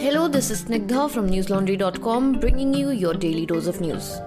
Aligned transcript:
Hello, 0.00 0.28
this 0.28 0.52
is 0.52 0.62
Snigdha 0.62 1.10
from 1.10 1.28
newslaundry.com 1.28 2.38
bringing 2.38 2.72
you 2.72 2.90
your 2.90 3.14
daily 3.14 3.44
dose 3.44 3.66
of 3.66 3.80
news. 3.80 4.20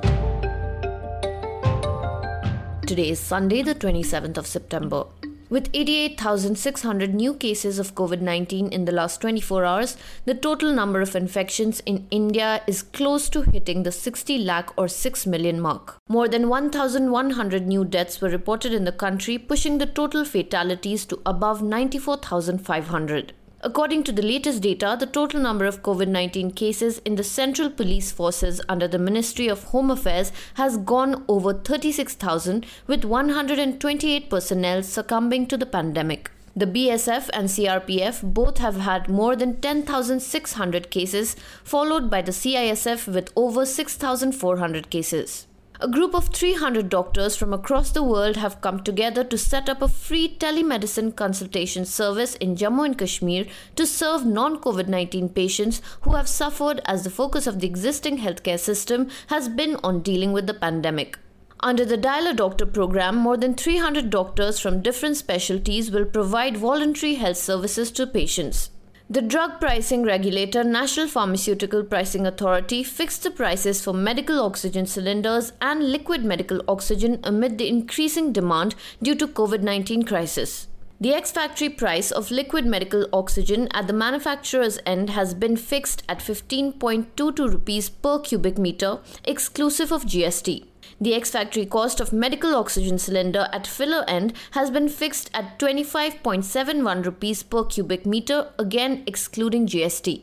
Today 2.86 3.12
is 3.12 3.22
Sunday, 3.22 3.62
the 3.62 3.74
27th 3.74 4.38
of 4.38 4.46
September. 4.46 5.06
With 5.50 5.70
88,600 5.74 7.14
new 7.14 7.34
cases 7.36 7.80
of 7.80 7.96
COVID 7.96 8.20
19 8.20 8.68
in 8.68 8.84
the 8.84 8.92
last 8.92 9.22
24 9.22 9.64
hours, 9.64 9.96
the 10.26 10.36
total 10.36 10.74
number 10.74 11.00
of 11.00 11.16
infections 11.16 11.80
in 11.86 12.06
India 12.12 12.62
is 12.68 12.84
close 12.84 13.30
to 13.30 13.44
hitting 13.44 13.84
the 13.84 13.94
60 13.94 14.40
lakh 14.40 14.78
or 14.78 14.90
6 14.90 15.26
million 15.26 15.62
mark. 15.62 15.96
More 16.10 16.28
than 16.28 16.50
1,100 16.50 17.66
new 17.66 17.86
deaths 17.86 18.20
were 18.20 18.30
reported 18.30 18.74
in 18.74 18.84
the 18.84 18.92
country, 18.92 19.38
pushing 19.38 19.78
the 19.78 19.86
total 19.86 20.26
fatalities 20.26 21.06
to 21.06 21.22
above 21.26 21.62
94,500. 21.64 23.34
According 23.64 24.06
to 24.06 24.12
the 24.12 24.24
latest 24.24 24.64
data, 24.64 24.98
the 25.00 25.06
total 25.06 25.40
number 25.40 25.66
of 25.66 25.84
COVID 25.84 26.08
19 26.08 26.50
cases 26.50 26.98
in 27.06 27.16
the 27.16 27.24
Central 27.24 27.70
Police 27.70 28.12
Forces 28.12 28.60
under 28.68 28.88
the 28.88 28.98
Ministry 28.98 29.48
of 29.48 29.66
Home 29.66 29.92
Affairs 29.92 30.32
has 30.56 30.78
gone 30.78 31.24
over 31.28 31.54
36,000, 31.54 32.66
with 32.88 33.06
128 33.06 34.32
personnel 34.32 34.82
succumbing 34.82 35.46
to 35.46 35.58
the 35.58 35.68
pandemic. 35.68 36.32
The 36.56 36.66
BSF 36.66 37.30
and 37.34 37.50
CRPF 37.50 38.34
both 38.34 38.58
have 38.58 38.78
had 38.78 39.08
more 39.08 39.36
than 39.36 39.62
10,600 39.62 40.90
cases, 40.90 41.36
followed 41.64 42.10
by 42.10 42.24
the 42.24 42.32
CISF 42.32 43.14
with 43.14 43.30
over 43.36 43.68
6,400 43.68 44.90
cases. 44.90 45.46
A 45.84 45.88
group 45.88 46.14
of 46.14 46.28
300 46.28 46.90
doctors 46.90 47.36
from 47.36 47.54
across 47.54 47.90
the 47.90 48.04
world 48.04 48.36
have 48.36 48.62
come 48.62 48.84
together 48.84 49.24
to 49.24 49.36
set 49.36 49.68
up 49.68 49.82
a 49.82 49.88
free 49.88 50.38
telemedicine 50.38 51.16
consultation 51.16 51.86
service 51.86 52.36
in 52.36 52.56
Jammu 52.56 52.86
and 52.86 52.96
Kashmir 53.00 53.48
to 53.78 53.88
serve 53.88 54.24
non 54.24 54.60
COVID 54.60 54.88
19 54.88 55.30
patients 55.30 55.82
who 56.02 56.12
have 56.12 56.30
suffered 56.30 56.82
as 56.86 57.04
the 57.04 57.10
focus 57.10 57.48
of 57.48 57.60
the 57.60 57.66
existing 57.66 58.20
healthcare 58.20 58.60
system 58.60 59.10
has 59.30 59.50
been 59.50 59.76
on 59.78 60.02
dealing 60.02 60.34
with 60.34 60.46
the 60.46 60.54
pandemic. 60.54 61.18
Under 61.62 61.84
the 61.84 61.98
Dial 61.98 62.36
Doctor 62.36 62.68
program, 62.68 63.16
more 63.16 63.38
than 63.38 63.56
300 63.56 64.12
doctors 64.12 64.60
from 64.60 64.84
different 64.84 65.18
specialties 65.18 65.90
will 65.90 66.06
provide 66.06 66.58
voluntary 66.58 67.16
health 67.16 67.38
services 67.38 67.90
to 67.94 68.06
patients. 68.06 68.71
The 69.12 69.22
drug 69.22 69.60
pricing 69.60 70.04
regulator, 70.04 70.64
National 70.64 71.06
Pharmaceutical 71.06 71.84
Pricing 71.84 72.26
Authority, 72.26 72.82
fixed 72.82 73.24
the 73.24 73.30
prices 73.30 73.84
for 73.84 73.94
medical 73.94 74.40
oxygen 74.40 74.86
cylinders 74.86 75.52
and 75.60 75.92
liquid 75.92 76.24
medical 76.24 76.62
oxygen 76.66 77.20
amid 77.26 77.58
the 77.58 77.68
increasing 77.68 78.32
demand 78.32 78.74
due 79.04 79.16
to 79.16 79.28
COVID-19 79.28 80.08
crisis. 80.08 80.70
The 81.02 81.16
ex-factory 81.16 81.70
price 81.70 82.12
of 82.12 82.30
liquid 82.30 82.68
medical 82.68 83.08
oxygen 83.12 83.70
at 83.74 83.88
the 83.88 83.94
manufacturer's 83.94 84.78
end 84.86 85.10
has 85.10 85.34
been 85.34 85.58
fixed 85.58 86.04
at 86.08 86.20
15.22 86.20 87.52
rupees 87.52 87.90
per 87.90 88.20
cubic 88.20 88.60
meter 88.60 89.00
exclusive 89.24 89.92
of 89.92 90.06
GST. 90.06 90.64
The 91.02 91.16
ex 91.16 91.32
factory 91.32 91.66
cost 91.66 92.02
of 92.02 92.14
medical 92.14 92.54
oxygen 92.54 93.00
cylinder 93.00 93.48
at 93.52 93.66
filler 93.66 94.06
end 94.08 94.34
has 94.52 94.70
been 94.70 94.88
fixed 94.88 95.32
at 95.34 95.58
25.71 95.58 97.04
rupees 97.04 97.42
per 97.42 97.64
cubic 97.64 98.06
meter, 98.06 98.50
again 98.60 99.02
excluding 99.08 99.66
GST. 99.66 100.22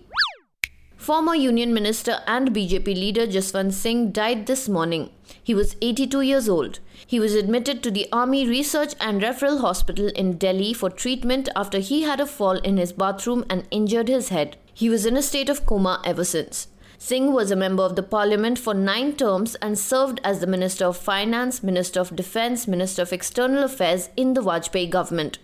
Former 0.98 1.34
Union 1.36 1.72
Minister 1.72 2.18
and 2.26 2.50
BJP 2.50 2.86
leader 2.86 3.24
Jaswant 3.24 3.72
Singh 3.72 4.10
died 4.10 4.46
this 4.46 4.68
morning. 4.68 5.10
He 5.42 5.54
was 5.54 5.76
82 5.80 6.22
years 6.22 6.48
old. 6.48 6.80
He 7.06 7.20
was 7.20 7.34
admitted 7.34 7.84
to 7.84 7.92
the 7.92 8.08
Army 8.12 8.46
Research 8.48 8.94
and 9.00 9.22
Referral 9.22 9.60
Hospital 9.60 10.08
in 10.08 10.38
Delhi 10.38 10.74
for 10.74 10.90
treatment 10.90 11.48
after 11.54 11.78
he 11.78 12.02
had 12.02 12.20
a 12.20 12.26
fall 12.26 12.56
in 12.58 12.76
his 12.78 12.92
bathroom 12.92 13.44
and 13.48 13.66
injured 13.70 14.08
his 14.08 14.30
head. 14.30 14.56
He 14.74 14.90
was 14.90 15.06
in 15.06 15.16
a 15.16 15.22
state 15.22 15.48
of 15.48 15.64
coma 15.64 16.02
ever 16.04 16.24
since. 16.24 16.66
Singh 16.98 17.32
was 17.32 17.52
a 17.52 17.56
member 17.56 17.84
of 17.84 17.94
the 17.94 18.02
parliament 18.02 18.58
for 18.58 18.74
nine 18.74 19.14
terms 19.14 19.54
and 19.62 19.78
served 19.78 20.20
as 20.24 20.40
the 20.40 20.48
Minister 20.48 20.86
of 20.86 20.96
Finance, 20.96 21.62
Minister 21.62 22.00
of 22.00 22.16
Defence, 22.16 22.66
Minister 22.66 23.02
of 23.02 23.12
External 23.12 23.62
Affairs 23.62 24.10
in 24.16 24.34
the 24.34 24.42
Vajpayee 24.42 24.90
government. 24.90 25.38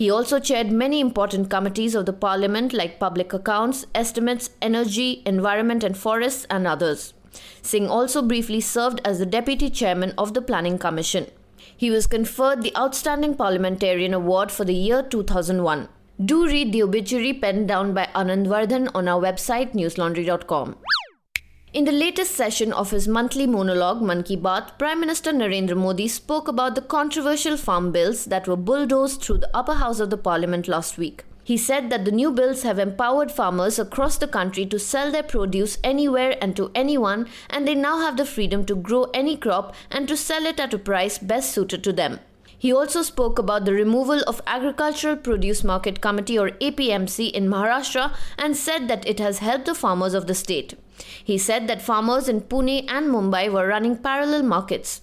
He 0.00 0.10
also 0.10 0.38
chaired 0.38 0.72
many 0.72 0.98
important 0.98 1.50
committees 1.50 1.94
of 1.94 2.06
the 2.06 2.14
parliament 2.14 2.72
like 2.72 2.98
Public 2.98 3.34
Accounts, 3.34 3.84
Estimates, 3.94 4.48
Energy, 4.62 5.22
Environment 5.26 5.84
and 5.84 5.94
Forests, 5.94 6.46
and 6.48 6.66
others. 6.66 7.12
Singh 7.60 7.86
also 7.86 8.22
briefly 8.22 8.62
served 8.62 9.02
as 9.04 9.18
the 9.18 9.26
deputy 9.26 9.68
chairman 9.68 10.14
of 10.16 10.32
the 10.32 10.40
Planning 10.40 10.78
Commission. 10.78 11.26
He 11.76 11.90
was 11.90 12.06
conferred 12.06 12.62
the 12.62 12.74
Outstanding 12.78 13.34
Parliamentarian 13.34 14.14
Award 14.14 14.50
for 14.50 14.64
the 14.64 14.72
year 14.72 15.02
2001. 15.02 15.86
Do 16.24 16.46
read 16.46 16.72
the 16.72 16.82
obituary 16.82 17.34
penned 17.34 17.68
down 17.68 17.92
by 17.92 18.08
Anand 18.14 18.46
Vardhan 18.46 18.90
on 18.94 19.06
our 19.06 19.20
website 19.20 19.74
newslaundry.com. 19.74 20.76
In 21.72 21.84
the 21.84 21.92
latest 21.92 22.34
session 22.34 22.72
of 22.72 22.90
his 22.90 23.06
monthly 23.06 23.46
monologue, 23.46 24.02
Man 24.02 24.24
Ki 24.24 24.36
Baat, 24.36 24.76
Prime 24.76 24.98
Minister 24.98 25.32
Narendra 25.32 25.76
Modi 25.76 26.08
spoke 26.08 26.48
about 26.48 26.74
the 26.74 26.82
controversial 26.82 27.56
farm 27.56 27.92
bills 27.92 28.24
that 28.24 28.48
were 28.48 28.56
bulldozed 28.56 29.22
through 29.22 29.38
the 29.38 29.56
upper 29.56 29.74
house 29.74 30.00
of 30.00 30.10
the 30.10 30.16
parliament 30.16 30.66
last 30.66 30.98
week. 30.98 31.22
He 31.44 31.56
said 31.56 31.88
that 31.90 32.04
the 32.04 32.10
new 32.10 32.32
bills 32.32 32.64
have 32.64 32.80
empowered 32.80 33.30
farmers 33.30 33.78
across 33.78 34.18
the 34.18 34.26
country 34.26 34.66
to 34.66 34.80
sell 34.80 35.12
their 35.12 35.22
produce 35.22 35.78
anywhere 35.84 36.36
and 36.42 36.56
to 36.56 36.72
anyone, 36.74 37.28
and 37.48 37.68
they 37.68 37.76
now 37.76 38.00
have 38.00 38.16
the 38.16 38.26
freedom 38.26 38.64
to 38.66 38.74
grow 38.74 39.04
any 39.14 39.36
crop 39.36 39.72
and 39.92 40.08
to 40.08 40.16
sell 40.16 40.46
it 40.46 40.58
at 40.58 40.74
a 40.74 40.78
price 40.78 41.18
best 41.18 41.52
suited 41.52 41.84
to 41.84 41.92
them. 41.92 42.18
He 42.58 42.72
also 42.72 43.02
spoke 43.02 43.38
about 43.38 43.64
the 43.64 43.72
removal 43.72 44.24
of 44.26 44.42
Agricultural 44.44 45.16
Produce 45.18 45.62
Market 45.62 46.00
Committee 46.00 46.36
or 46.36 46.50
APMC 46.50 47.30
in 47.30 47.48
Maharashtra 47.48 48.12
and 48.36 48.56
said 48.56 48.88
that 48.88 49.06
it 49.06 49.20
has 49.20 49.38
helped 49.38 49.66
the 49.66 49.74
farmers 49.74 50.14
of 50.14 50.26
the 50.26 50.34
state. 50.34 50.74
He 51.24 51.38
said 51.38 51.68
that 51.68 51.82
farmers 51.82 52.28
in 52.28 52.42
Pune 52.42 52.84
and 52.88 53.06
Mumbai 53.06 53.52
were 53.52 53.66
running 53.66 53.96
parallel 53.96 54.42
markets. 54.42 55.02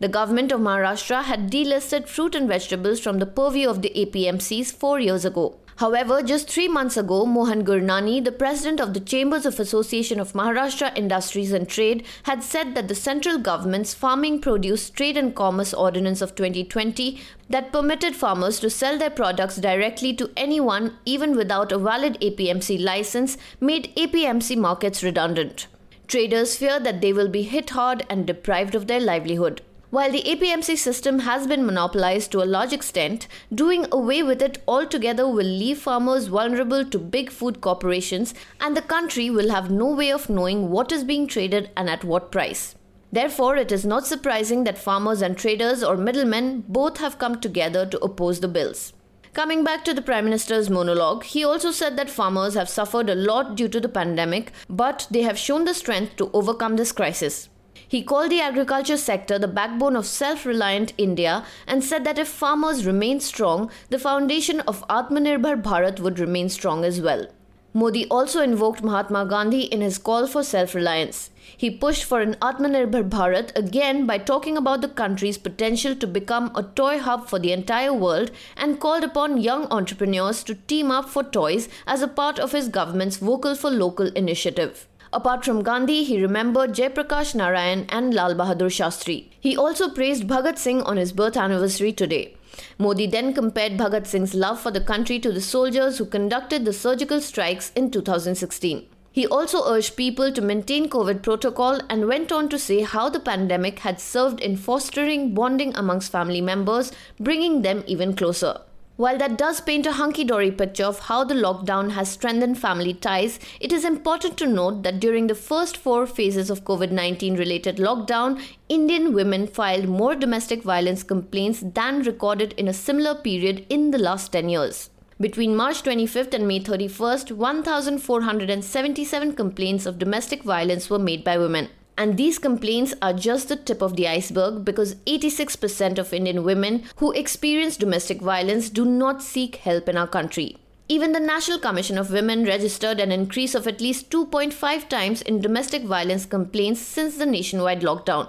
The 0.00 0.08
government 0.08 0.52
of 0.52 0.60
Maharashtra 0.60 1.24
had 1.24 1.50
delisted 1.50 2.08
fruit 2.08 2.34
and 2.34 2.48
vegetables 2.48 3.00
from 3.00 3.18
the 3.18 3.26
purview 3.26 3.68
of 3.68 3.82
the 3.82 3.92
APMCs 3.96 4.72
four 4.72 5.00
years 5.00 5.24
ago. 5.24 5.56
However, 5.78 6.22
just 6.24 6.50
three 6.50 6.66
months 6.66 6.96
ago, 6.96 7.24
Mohan 7.24 7.64
Gurnani, 7.64 8.24
the 8.24 8.32
president 8.32 8.80
of 8.80 8.94
the 8.94 9.00
Chambers 9.00 9.46
of 9.46 9.60
Association 9.60 10.18
of 10.18 10.32
Maharashtra 10.32 10.90
Industries 10.98 11.52
and 11.52 11.68
Trade, 11.68 12.04
had 12.24 12.42
said 12.42 12.74
that 12.74 12.88
the 12.88 12.96
central 12.96 13.38
government's 13.38 13.94
Farming 13.94 14.40
Produce 14.40 14.90
Trade 14.90 15.16
and 15.16 15.36
Commerce 15.36 15.72
Ordinance 15.72 16.20
of 16.20 16.34
2020 16.34 17.20
that 17.48 17.70
permitted 17.70 18.16
farmers 18.16 18.58
to 18.58 18.68
sell 18.68 18.98
their 18.98 19.08
products 19.08 19.54
directly 19.54 20.12
to 20.14 20.32
anyone 20.36 20.94
even 21.04 21.36
without 21.36 21.70
a 21.70 21.78
valid 21.78 22.18
APMC 22.20 22.82
license 22.82 23.38
made 23.60 23.94
APMC 23.94 24.56
markets 24.56 25.04
redundant. 25.04 25.68
Traders 26.08 26.56
fear 26.56 26.80
that 26.80 27.00
they 27.00 27.12
will 27.12 27.28
be 27.28 27.42
hit 27.42 27.70
hard 27.70 28.04
and 28.10 28.26
deprived 28.26 28.74
of 28.74 28.88
their 28.88 28.98
livelihood. 28.98 29.62
While 29.90 30.12
the 30.12 30.22
APMC 30.24 30.76
system 30.76 31.20
has 31.20 31.46
been 31.46 31.64
monopolized 31.64 32.30
to 32.32 32.42
a 32.42 32.44
large 32.44 32.74
extent, 32.74 33.26
doing 33.54 33.86
away 33.90 34.22
with 34.22 34.42
it 34.42 34.62
altogether 34.68 35.26
will 35.26 35.46
leave 35.46 35.78
farmers 35.78 36.26
vulnerable 36.26 36.84
to 36.84 36.98
big 36.98 37.30
food 37.30 37.62
corporations, 37.62 38.34
and 38.60 38.76
the 38.76 38.82
country 38.82 39.30
will 39.30 39.48
have 39.48 39.70
no 39.70 39.86
way 39.86 40.12
of 40.12 40.28
knowing 40.28 40.68
what 40.68 40.92
is 40.92 41.04
being 41.04 41.26
traded 41.26 41.70
and 41.74 41.88
at 41.88 42.04
what 42.04 42.30
price. 42.30 42.74
Therefore, 43.10 43.56
it 43.56 43.72
is 43.72 43.86
not 43.86 44.06
surprising 44.06 44.64
that 44.64 44.76
farmers 44.76 45.22
and 45.22 45.38
traders 45.38 45.82
or 45.82 45.96
middlemen 45.96 46.64
both 46.68 46.98
have 46.98 47.18
come 47.18 47.40
together 47.40 47.86
to 47.86 47.98
oppose 48.00 48.40
the 48.40 48.48
bills. 48.48 48.92
Coming 49.32 49.64
back 49.64 49.86
to 49.86 49.94
the 49.94 50.02
Prime 50.02 50.24
Minister's 50.24 50.68
monologue, 50.68 51.24
he 51.24 51.42
also 51.42 51.70
said 51.70 51.96
that 51.96 52.10
farmers 52.10 52.52
have 52.52 52.68
suffered 52.68 53.08
a 53.08 53.14
lot 53.14 53.56
due 53.56 53.68
to 53.68 53.80
the 53.80 53.88
pandemic, 53.88 54.52
but 54.68 55.06
they 55.10 55.22
have 55.22 55.38
shown 55.38 55.64
the 55.64 55.72
strength 55.72 56.16
to 56.16 56.30
overcome 56.34 56.76
this 56.76 56.92
crisis. 56.92 57.48
He 57.86 58.02
called 58.02 58.30
the 58.30 58.40
agriculture 58.40 58.96
sector 58.96 59.38
the 59.38 59.46
backbone 59.46 59.94
of 59.94 60.06
self 60.06 60.44
reliant 60.44 60.92
India 60.98 61.44
and 61.66 61.84
said 61.84 62.04
that 62.04 62.18
if 62.18 62.28
farmers 62.28 62.86
remain 62.86 63.20
strong, 63.20 63.70
the 63.90 63.98
foundation 63.98 64.60
of 64.60 64.86
Atmanirbhar 64.88 65.62
Bharat 65.62 66.00
would 66.00 66.18
remain 66.18 66.48
strong 66.48 66.84
as 66.84 67.00
well. 67.00 67.26
Modi 67.74 68.06
also 68.06 68.40
invoked 68.40 68.82
Mahatma 68.82 69.26
Gandhi 69.26 69.60
in 69.64 69.82
his 69.82 69.98
call 69.98 70.26
for 70.26 70.42
self 70.42 70.74
reliance. 70.74 71.30
He 71.56 71.70
pushed 71.70 72.04
for 72.04 72.20
an 72.20 72.34
Atmanirbhar 72.36 73.08
Bharat 73.08 73.56
again 73.56 74.06
by 74.06 74.18
talking 74.18 74.56
about 74.56 74.80
the 74.80 74.88
country's 74.88 75.38
potential 75.38 75.94
to 75.96 76.06
become 76.06 76.50
a 76.54 76.62
toy 76.62 76.98
hub 76.98 77.28
for 77.28 77.38
the 77.38 77.52
entire 77.52 77.92
world 77.92 78.30
and 78.56 78.80
called 78.80 79.04
upon 79.04 79.40
young 79.40 79.66
entrepreneurs 79.70 80.42
to 80.44 80.54
team 80.54 80.90
up 80.90 81.08
for 81.08 81.22
toys 81.22 81.68
as 81.86 82.02
a 82.02 82.08
part 82.08 82.38
of 82.38 82.52
his 82.52 82.68
government's 82.68 83.18
Vocal 83.18 83.54
for 83.54 83.70
Local 83.70 84.08
initiative. 84.08 84.88
Apart 85.10 85.42
from 85.42 85.62
Gandhi, 85.62 86.04
he 86.04 86.20
remembered 86.20 86.74
Jayaprakash 86.74 87.34
Narayan 87.34 87.86
and 87.88 88.12
Lal 88.12 88.34
Bahadur 88.34 88.68
Shastri. 88.68 89.28
He 89.40 89.56
also 89.56 89.88
praised 89.88 90.28
Bhagat 90.28 90.58
Singh 90.58 90.82
on 90.82 90.98
his 90.98 91.12
birth 91.12 91.36
anniversary 91.36 91.94
today. 91.94 92.36
Modi 92.76 93.06
then 93.06 93.32
compared 93.32 93.78
Bhagat 93.78 94.06
Singh's 94.06 94.34
love 94.34 94.60
for 94.60 94.70
the 94.70 94.82
country 94.82 95.18
to 95.20 95.32
the 95.32 95.40
soldiers 95.40 95.96
who 95.96 96.04
conducted 96.04 96.66
the 96.66 96.74
surgical 96.74 97.22
strikes 97.22 97.72
in 97.74 97.90
2016. 97.90 98.86
He 99.10 99.26
also 99.26 99.66
urged 99.66 99.96
people 99.96 100.30
to 100.30 100.42
maintain 100.42 100.90
COVID 100.90 101.22
protocol 101.22 101.80
and 101.88 102.06
went 102.06 102.30
on 102.30 102.50
to 102.50 102.58
say 102.58 102.82
how 102.82 103.08
the 103.08 103.18
pandemic 103.18 103.78
had 103.78 104.00
served 104.00 104.40
in 104.40 104.56
fostering 104.56 105.34
bonding 105.34 105.74
amongst 105.74 106.12
family 106.12 106.42
members, 106.42 106.92
bringing 107.18 107.62
them 107.62 107.82
even 107.86 108.14
closer. 108.14 108.60
While 108.98 109.18
that 109.18 109.38
does 109.38 109.60
paint 109.60 109.86
a 109.86 109.92
hunky 109.92 110.24
dory 110.24 110.50
picture 110.50 110.82
of 110.82 110.98
how 110.98 111.22
the 111.22 111.36
lockdown 111.36 111.92
has 111.92 112.08
strengthened 112.08 112.58
family 112.58 112.92
ties, 112.92 113.38
it 113.60 113.72
is 113.72 113.84
important 113.84 114.36
to 114.38 114.46
note 114.48 114.82
that 114.82 114.98
during 114.98 115.28
the 115.28 115.36
first 115.36 115.76
four 115.76 116.04
phases 116.04 116.50
of 116.50 116.64
COVID 116.64 116.90
19 116.90 117.36
related 117.36 117.76
lockdown, 117.76 118.42
Indian 118.68 119.12
women 119.12 119.46
filed 119.46 119.86
more 119.86 120.16
domestic 120.16 120.64
violence 120.64 121.04
complaints 121.04 121.62
than 121.64 122.02
recorded 122.02 122.54
in 122.54 122.66
a 122.66 122.74
similar 122.74 123.14
period 123.14 123.64
in 123.68 123.92
the 123.92 123.98
last 123.98 124.32
10 124.32 124.48
years. 124.48 124.90
Between 125.20 125.54
March 125.54 125.84
25th 125.84 126.34
and 126.34 126.48
May 126.48 126.58
31st, 126.58 127.30
1,477 127.30 129.34
complaints 129.34 129.86
of 129.86 130.00
domestic 130.00 130.42
violence 130.42 130.90
were 130.90 130.98
made 130.98 131.22
by 131.22 131.38
women. 131.38 131.68
And 131.98 132.16
these 132.16 132.38
complaints 132.38 132.94
are 133.02 133.12
just 133.12 133.48
the 133.48 133.56
tip 133.56 133.82
of 133.82 133.96
the 133.96 134.06
iceberg 134.06 134.64
because 134.64 134.94
86% 135.06 135.98
of 135.98 136.14
Indian 136.14 136.44
women 136.44 136.84
who 136.96 137.10
experience 137.10 137.76
domestic 137.76 138.22
violence 138.22 138.70
do 138.70 138.84
not 138.84 139.20
seek 139.20 139.56
help 139.56 139.88
in 139.88 139.96
our 139.96 140.06
country. 140.06 140.58
Even 140.88 141.10
the 141.10 141.18
National 141.18 141.58
Commission 141.58 141.98
of 141.98 142.12
Women 142.12 142.44
registered 142.44 143.00
an 143.00 143.10
increase 143.10 143.56
of 143.56 143.66
at 143.66 143.80
least 143.80 144.10
2.5 144.10 144.88
times 144.88 145.22
in 145.22 145.40
domestic 145.40 145.82
violence 145.82 146.24
complaints 146.24 146.80
since 146.80 147.16
the 147.16 147.26
nationwide 147.26 147.80
lockdown. 147.80 148.28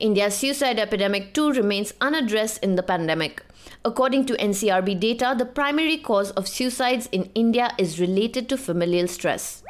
India's 0.00 0.34
suicide 0.34 0.78
epidemic 0.78 1.34
too 1.34 1.52
remains 1.52 1.92
unaddressed 2.00 2.64
in 2.64 2.76
the 2.76 2.82
pandemic. 2.82 3.42
According 3.84 4.24
to 4.26 4.36
NCRB 4.38 4.98
data, 4.98 5.34
the 5.36 5.44
primary 5.44 5.98
cause 5.98 6.30
of 6.30 6.48
suicides 6.48 7.10
in 7.12 7.30
India 7.34 7.72
is 7.78 8.00
related 8.00 8.48
to 8.48 8.56
familial 8.56 9.06
stress. 9.06 9.62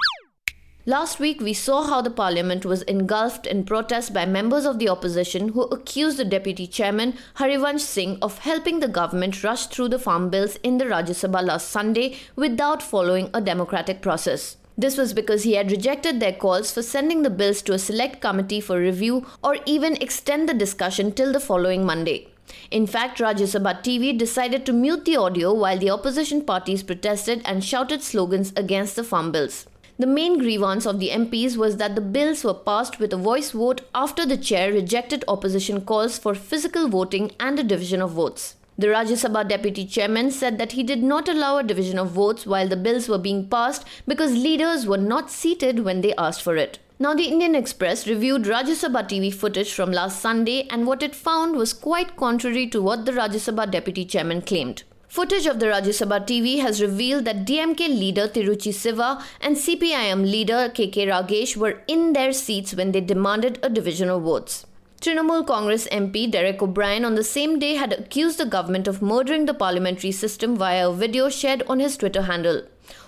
Last 0.89 1.19
week, 1.19 1.41
we 1.41 1.53
saw 1.53 1.83
how 1.83 2.01
the 2.01 2.13
parliament 2.13 2.65
was 2.65 2.83
engulfed 2.83 3.45
in 3.45 3.65
protest 3.65 4.15
by 4.15 4.25
members 4.25 4.65
of 4.65 4.79
the 4.79 4.89
opposition 4.89 5.49
who 5.49 5.63
accused 5.63 6.17
the 6.17 6.25
deputy 6.25 6.69
chairman, 6.69 7.15
Harivansh 7.39 7.81
Singh, 7.81 8.19
of 8.23 8.39
helping 8.39 8.79
the 8.79 8.87
government 8.87 9.43
rush 9.43 9.67
through 9.67 9.89
the 9.89 9.99
farm 9.99 10.31
bills 10.31 10.55
in 10.63 10.79
the 10.79 10.85
Rajya 10.85 11.17
Sabha 11.23 11.45
last 11.45 11.71
Sunday 11.71 12.19
without 12.37 12.85
following 12.85 13.31
a 13.35 13.41
democratic 13.41 14.01
process. 14.01 14.59
This 14.79 14.97
was 14.97 15.13
because 15.13 15.43
he 15.43 15.55
had 15.55 15.73
rejected 15.73 16.21
their 16.21 16.33
calls 16.33 16.71
for 16.71 16.83
sending 16.83 17.23
the 17.23 17.31
bills 17.31 17.63
to 17.63 17.73
a 17.73 17.81
select 17.81 18.21
committee 18.21 18.61
for 18.61 18.79
review 18.79 19.27
or 19.43 19.57
even 19.67 19.97
extend 19.97 20.49
the 20.49 20.55
discussion 20.55 21.11
till 21.11 21.33
the 21.33 21.41
following 21.41 21.85
Monday. 21.85 22.29
In 22.71 22.87
fact, 22.87 23.19
Rajya 23.19 23.49
Sabha 23.53 23.83
TV 23.83 24.17
decided 24.17 24.65
to 24.65 24.73
mute 24.73 25.05
the 25.05 25.17
audio 25.17 25.53
while 25.53 25.79
the 25.81 25.91
opposition 25.91 26.43
parties 26.43 26.85
protested 26.85 27.43
and 27.45 27.65
shouted 27.65 28.03
slogans 28.03 28.53
against 28.55 28.95
the 28.95 29.03
farm 29.03 29.33
bills. 29.33 29.67
The 29.99 30.07
main 30.07 30.37
grievance 30.37 30.85
of 30.85 30.99
the 30.99 31.09
MPs 31.09 31.57
was 31.57 31.79
that 31.79 31.95
the 31.95 32.03
bills 32.03 32.45
were 32.45 32.53
passed 32.53 32.99
with 32.99 33.15
a 33.15 33.17
voice 33.17 33.53
vote 33.53 33.81
after 33.95 34.27
the 34.27 34.37
chair 34.37 34.71
rejected 34.71 35.25
opposition 35.27 35.81
calls 35.81 36.19
for 36.19 36.35
physical 36.35 36.87
voting 36.87 37.33
and 37.41 37.59
a 37.59 37.65
division 37.65 38.03
of 38.03 38.11
votes. 38.11 38.57
The 38.77 38.89
Rajya 38.89 39.17
Sabha 39.17 39.49
deputy 39.49 39.87
chairman 39.87 40.31
said 40.31 40.59
that 40.59 40.73
he 40.73 40.83
did 40.83 41.03
not 41.03 41.31
allow 41.31 41.57
a 41.57 41.63
division 41.63 41.99
of 41.99 42.11
votes 42.11 42.45
while 42.45 42.69
the 42.69 42.77
bills 42.77 43.09
were 43.09 43.17
being 43.17 43.49
passed 43.49 43.87
because 44.07 44.33
leaders 44.33 44.87
were 44.87 44.99
not 44.99 45.31
seated 45.31 45.81
when 45.81 46.03
they 46.03 46.15
asked 46.17 46.43
for 46.43 46.57
it. 46.57 46.79
Now, 46.99 47.15
the 47.15 47.29
Indian 47.29 47.55
Express 47.55 48.07
reviewed 48.07 48.43
Rajya 48.43 48.77
Sabha 48.77 49.09
TV 49.09 49.33
footage 49.33 49.73
from 49.73 49.93
last 49.93 50.21
Sunday, 50.21 50.67
and 50.69 50.87
what 50.87 51.03
it 51.03 51.15
found 51.15 51.57
was 51.57 51.73
quite 51.73 52.17
contrary 52.17 52.67
to 52.69 52.83
what 52.83 53.07
the 53.07 53.13
Rajya 53.13 53.41
Sabha 53.47 53.71
deputy 53.71 54.05
chairman 54.05 54.43
claimed. 54.43 54.83
Footage 55.09 55.47
of 55.47 55.61
the 55.61 55.67
Rajya 55.67 55.95
Sabha 55.97 56.27
TV 56.27 56.61
has 56.61 56.83
revealed 56.83 57.25
that 57.27 57.47
DMK 57.47 57.89
leader 57.89 58.27
Tiruchi 58.27 58.75
Siva 58.75 59.25
and 59.41 59.57
CPIM 59.57 60.29
leader 60.29 60.69
KK 60.69 61.07
Ragesh 61.09 61.57
were 61.57 61.81
in 61.87 62.13
their 62.13 62.33
seats 62.33 62.75
when 62.75 62.91
they 62.91 63.01
demanded 63.01 63.59
a 63.63 63.71
division 63.71 64.11
of 64.11 64.23
votes. 64.23 64.67
Trinamool 65.01 65.47
Congress 65.47 65.87
MP 65.89 66.29
Derek 66.29 66.61
O'Brien 66.61 67.05
on 67.05 67.15
the 67.15 67.23
same 67.23 67.59
day 67.61 67.75
had 67.77 67.93
accused 67.93 68.39
the 68.39 68.47
government 68.47 68.89
of 68.89 69.01
murdering 69.01 69.47
the 69.47 69.55
parliamentary 69.55 70.11
system 70.11 70.57
via 70.57 70.89
a 70.89 70.93
video 70.93 71.29
shared 71.29 71.63
on 71.69 71.79
his 71.79 71.97
Twitter 71.97 72.23
handle. 72.23 72.63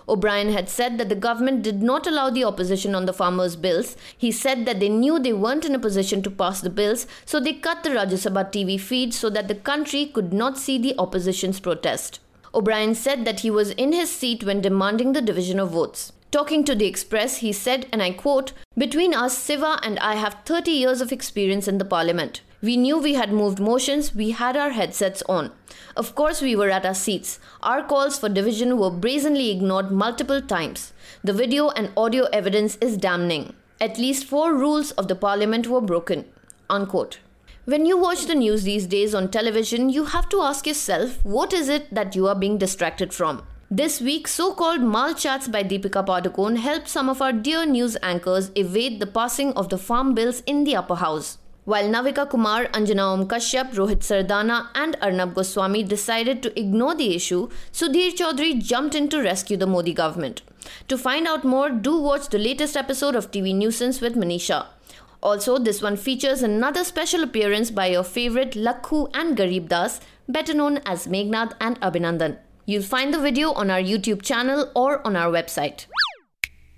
O'Brien 0.08 0.52
had 0.52 0.68
said 0.68 0.96
that 0.98 1.08
the 1.08 1.14
government 1.14 1.62
did 1.62 1.82
not 1.82 2.06
allow 2.06 2.30
the 2.30 2.44
opposition 2.44 2.94
on 2.94 3.06
the 3.06 3.12
farmers' 3.12 3.56
bills. 3.56 3.96
He 4.16 4.32
said 4.32 4.64
that 4.66 4.80
they 4.80 4.88
knew 4.88 5.18
they 5.18 5.32
weren't 5.32 5.64
in 5.64 5.74
a 5.74 5.78
position 5.78 6.22
to 6.22 6.30
pass 6.30 6.60
the 6.60 6.70
bills, 6.70 7.06
so 7.24 7.38
they 7.38 7.52
cut 7.52 7.82
the 7.82 7.90
Rajya 7.90 8.18
Sabha 8.24 8.50
TV 8.50 8.80
feed 8.80 9.12
so 9.12 9.28
that 9.30 9.48
the 9.48 9.54
country 9.54 10.06
could 10.06 10.32
not 10.32 10.56
see 10.56 10.78
the 10.78 10.94
opposition's 10.98 11.60
protest. 11.60 12.20
O'Brien 12.54 12.94
said 12.94 13.24
that 13.24 13.40
he 13.40 13.50
was 13.50 13.70
in 13.72 13.92
his 13.92 14.10
seat 14.10 14.44
when 14.44 14.60
demanding 14.60 15.12
the 15.12 15.20
division 15.20 15.60
of 15.60 15.70
votes. 15.70 16.12
Talking 16.30 16.64
to 16.64 16.74
the 16.74 16.86
Express, 16.86 17.38
he 17.38 17.52
said, 17.52 17.86
and 17.92 18.02
I 18.02 18.10
quote, 18.10 18.52
Between 18.76 19.14
us, 19.14 19.36
Siva 19.36 19.78
and 19.82 19.98
I 19.98 20.14
have 20.14 20.38
30 20.44 20.70
years 20.70 21.00
of 21.00 21.12
experience 21.12 21.68
in 21.68 21.78
the 21.78 21.84
parliament. 21.84 22.42
We 22.60 22.76
knew 22.76 22.98
we 22.98 23.14
had 23.14 23.32
moved 23.32 23.60
motions, 23.60 24.16
we 24.16 24.32
had 24.32 24.56
our 24.56 24.70
headsets 24.70 25.22
on. 25.28 25.52
Of 25.96 26.16
course, 26.16 26.42
we 26.42 26.56
were 26.56 26.70
at 26.70 26.84
our 26.84 26.94
seats. 26.94 27.38
Our 27.62 27.84
calls 27.84 28.18
for 28.18 28.28
division 28.28 28.78
were 28.78 28.90
brazenly 28.90 29.52
ignored 29.52 29.92
multiple 29.92 30.42
times. 30.42 30.92
The 31.22 31.32
video 31.32 31.68
and 31.70 31.92
audio 31.96 32.24
evidence 32.32 32.76
is 32.80 32.96
damning. 32.96 33.54
At 33.80 33.96
least 33.96 34.24
four 34.24 34.54
rules 34.54 34.90
of 34.92 35.06
the 35.06 35.14
parliament 35.14 35.68
were 35.68 35.80
broken. 35.80 36.24
Unquote. 36.68 37.20
When 37.64 37.86
you 37.86 37.96
watch 37.96 38.26
the 38.26 38.34
news 38.34 38.64
these 38.64 38.88
days 38.88 39.14
on 39.14 39.30
television, 39.30 39.88
you 39.88 40.06
have 40.06 40.28
to 40.30 40.42
ask 40.42 40.66
yourself 40.66 41.24
what 41.24 41.52
is 41.52 41.68
it 41.68 41.94
that 41.94 42.16
you 42.16 42.26
are 42.26 42.34
being 42.34 42.58
distracted 42.58 43.14
from? 43.14 43.44
This 43.70 44.00
week, 44.00 44.26
so 44.26 44.52
called 44.52 44.80
Mal 44.80 45.14
Chats 45.14 45.46
by 45.46 45.62
Deepika 45.62 46.04
Padukone 46.04 46.56
helped 46.56 46.88
some 46.88 47.08
of 47.08 47.22
our 47.22 47.32
dear 47.32 47.64
news 47.66 47.96
anchors 48.02 48.50
evade 48.56 48.98
the 48.98 49.06
passing 49.06 49.52
of 49.52 49.68
the 49.68 49.78
farm 49.78 50.14
bills 50.14 50.40
in 50.46 50.64
the 50.64 50.74
upper 50.74 50.96
house. 50.96 51.38
While 51.68 51.90
Navika 51.90 52.26
Kumar, 52.26 52.64
Anjana 52.68 53.12
Om 53.12 53.28
Kashyap, 53.28 53.74
Rohit 53.74 53.98
Sardana, 53.98 54.68
and 54.74 54.96
Arnab 55.02 55.34
Goswami 55.34 55.82
decided 55.82 56.42
to 56.42 56.58
ignore 56.58 56.94
the 56.94 57.14
issue, 57.14 57.50
Sudhir 57.74 58.16
Chaudhary 58.16 58.58
jumped 58.58 58.94
in 58.94 59.10
to 59.10 59.20
rescue 59.20 59.58
the 59.58 59.66
Modi 59.66 59.92
government. 59.92 60.40
To 60.88 60.96
find 60.96 61.26
out 61.28 61.44
more, 61.44 61.68
do 61.68 61.98
watch 61.98 62.30
the 62.30 62.38
latest 62.38 62.74
episode 62.74 63.14
of 63.14 63.30
TV 63.30 63.54
Nuisance 63.54 64.00
with 64.00 64.14
Manisha. 64.14 64.64
Also, 65.22 65.58
this 65.58 65.82
one 65.82 65.98
features 65.98 66.42
another 66.42 66.84
special 66.84 67.22
appearance 67.22 67.70
by 67.70 67.88
your 67.88 68.02
favorite 68.02 68.52
Lakhu 68.52 69.10
and 69.12 69.36
Garib 69.36 69.68
Das, 69.68 70.00
better 70.26 70.54
known 70.54 70.78
as 70.86 71.06
Meghnad 71.06 71.52
and 71.60 71.78
Abhinandan. 71.82 72.38
You'll 72.64 72.82
find 72.82 73.12
the 73.12 73.18
video 73.18 73.52
on 73.52 73.70
our 73.70 73.82
YouTube 73.82 74.22
channel 74.22 74.70
or 74.74 75.06
on 75.06 75.16
our 75.16 75.30
website. 75.30 75.84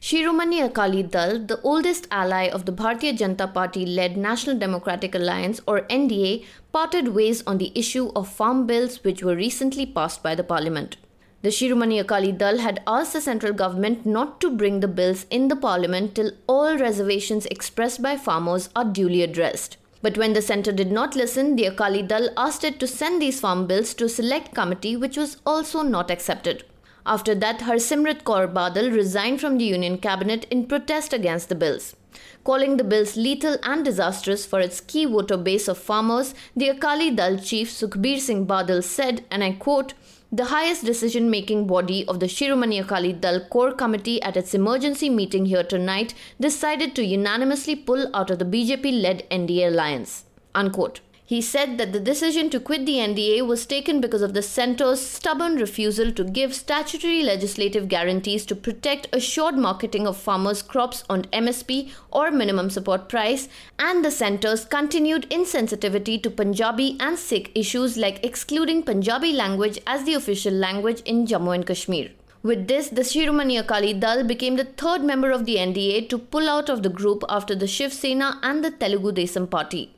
Shiromani 0.01 0.65
Akali 0.65 1.03
Dal, 1.03 1.41
the 1.41 1.61
oldest 1.61 2.07
ally 2.11 2.49
of 2.49 2.65
the 2.65 2.73
Bharatiya 2.73 3.19
Janata 3.19 3.53
Party 3.53 3.85
led 3.85 4.17
National 4.17 4.57
Democratic 4.59 5.15
Alliance 5.15 5.61
or 5.67 5.83
NDA, 5.83 6.47
parted 6.73 7.09
ways 7.09 7.43
on 7.47 7.59
the 7.59 7.71
issue 7.75 8.11
of 8.17 8.27
farm 8.27 8.67
bills 8.67 9.05
which 9.05 9.23
were 9.23 9.37
recently 9.37 9.85
passed 9.85 10.23
by 10.23 10.35
the 10.35 10.43
parliament. 10.43 10.97
The 11.43 11.51
Shiromani 11.51 12.01
Akali 12.01 12.33
Dal 12.33 12.59
had 12.59 12.83
asked 12.87 13.13
the 13.13 13.21
central 13.21 13.53
government 13.53 14.07
not 14.07 14.41
to 14.41 14.51
bring 14.51 14.81
the 14.81 14.89
bills 14.89 15.27
in 15.29 15.49
the 15.49 15.57
parliament 15.57 16.15
till 16.15 16.33
all 16.47 16.79
reservations 16.79 17.45
expressed 17.47 18.01
by 18.01 18.17
farmers 18.17 18.71
are 18.75 18.87
duly 18.87 19.23
addressed. 19.23 19.77
But 20.01 20.17
when 20.17 20.33
the 20.33 20.41
centre 20.41 20.73
did 20.73 20.91
not 20.91 21.15
listen, 21.15 21.57
the 21.57 21.67
Akali 21.67 22.03
Dal 22.03 22.31
asked 22.39 22.65
it 22.65 22.81
to 22.81 22.87
send 22.87 23.21
these 23.21 23.41
farm 23.41 23.67
bills 23.67 23.93
to 23.95 24.07
a 24.07 24.09
select 24.09 24.55
committee 24.55 24.97
which 24.97 25.19
was 25.19 25.37
also 25.45 25.83
not 25.83 26.11
accepted. 26.11 26.65
After 27.07 27.35
that, 27.35 27.61
Harsimrat 27.61 28.25
Kaur 28.25 28.53
Badal 28.53 28.93
resigned 28.95 29.41
from 29.41 29.59
the 29.59 29.65
Union 29.65 29.99
Cabinet 29.99 30.45
in 30.51 30.67
protest 30.67 31.13
against 31.13 31.49
the 31.49 31.55
bills. 31.55 31.97
Calling 32.45 32.77
the 32.77 32.85
bills 32.85 33.17
lethal 33.17 33.57
and 33.63 33.85
disastrous 33.85 34.45
for 34.45 34.61
its 34.61 34.81
key 34.81 35.05
voter 35.05 35.37
base 35.37 35.69
of 35.69 35.79
farmers, 35.79 36.35
the 36.57 36.69
Akali 36.69 37.11
Dal 37.11 37.39
chief 37.39 37.71
Sukhbir 37.71 38.19
Singh 38.19 38.47
Badal 38.47 38.83
said, 38.83 39.25
and 39.31 39.45
I 39.45 39.53
quote, 39.53 39.95
the 40.33 40.45
highest 40.45 40.85
decision 40.85 41.29
making 41.29 41.67
body 41.67 42.07
of 42.07 42.21
the 42.21 42.27
Shiromani 42.27 42.81
Akali 42.81 43.13
Dal 43.13 43.41
Core 43.49 43.73
Committee 43.73 44.23
at 44.23 44.37
its 44.37 44.55
emergency 44.55 45.11
meeting 45.11 45.47
here 45.47 45.65
tonight 45.65 46.15
decided 46.39 46.95
to 46.95 47.05
unanimously 47.05 47.75
pull 47.75 48.09
out 48.15 48.31
of 48.31 48.39
the 48.39 48.45
BJP 48.45 49.03
led 49.03 49.29
NDA 49.31 49.69
alliance. 49.69 50.27
Unquote. 50.55 51.01
He 51.31 51.41
said 51.41 51.79
that 51.79 51.93
the 51.93 52.01
decision 52.01 52.51
to 52.51 52.59
quit 52.59 52.87
the 52.87 52.97
NDA 52.97 53.47
was 53.47 53.65
taken 53.65 54.01
because 54.01 54.21
of 54.21 54.35
the 54.35 54.43
centre's 54.43 55.01
stubborn 55.01 55.55
refusal 55.55 56.11
to 56.11 56.25
give 56.25 56.57
statutory 56.57 57.23
legislative 57.23 57.87
guarantees 57.87 58.45
to 58.47 58.57
protect 58.57 59.07
assured 59.13 59.57
marketing 59.57 60.09
of 60.09 60.17
farmers' 60.17 60.61
crops 60.61 61.05
on 61.09 61.27
MSP 61.27 61.93
or 62.11 62.33
minimum 62.33 62.69
support 62.69 63.09
price, 63.09 63.49
and 63.79 64.05
the 64.05 64.11
centre's 64.11 64.65
continued 64.65 65.31
insensitivity 65.31 66.21
to 66.21 66.31
Punjabi 66.31 66.97
and 66.99 67.17
Sikh 67.17 67.53
issues 67.55 67.97
like 67.97 68.25
excluding 68.25 68.83
Punjabi 68.83 69.33
language 69.33 69.79
as 69.87 70.03
the 70.03 70.15
official 70.15 70.53
language 70.53 71.01
in 71.03 71.29
Jammu 71.29 71.55
and 71.55 71.65
Kashmir. 71.65 72.11
With 72.43 72.67
this, 72.67 72.89
the 72.89 73.03
Shiromani 73.03 73.61
Akali 73.61 73.95
Dal 73.95 74.25
became 74.25 74.57
the 74.57 74.65
third 74.65 75.05
member 75.05 75.31
of 75.31 75.47
the 75.47 75.59
NDA 75.59 76.09
to 76.09 76.19
pull 76.19 76.49
out 76.49 76.69
of 76.69 76.83
the 76.83 76.89
group 76.89 77.23
after 77.29 77.55
the 77.55 77.69
Shiv 77.69 77.93
Sena 77.93 78.41
and 78.43 78.65
the 78.65 78.73
Telugu 78.73 79.13
Desam 79.13 79.49
party. 79.49 79.95